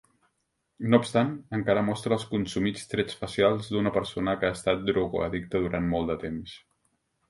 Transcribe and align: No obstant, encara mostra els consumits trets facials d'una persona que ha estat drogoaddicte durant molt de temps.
No 0.93 0.99
obstant, 1.03 1.29
encara 1.57 1.83
mostra 1.91 2.17
els 2.17 2.25
consumits 2.33 2.89
trets 2.95 3.21
facials 3.21 3.71
d'una 3.77 3.95
persona 4.01 4.37
que 4.43 4.51
ha 4.53 4.59
estat 4.61 4.85
drogoaddicte 4.93 5.67
durant 5.71 5.91
molt 5.97 6.15
de 6.15 6.23
temps. 6.29 6.63